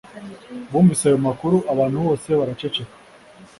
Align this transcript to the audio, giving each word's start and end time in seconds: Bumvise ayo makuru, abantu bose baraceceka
Bumvise 0.71 1.03
ayo 1.09 1.19
makuru, 1.27 1.57
abantu 1.73 1.97
bose 2.05 2.27
baraceceka 2.39 2.93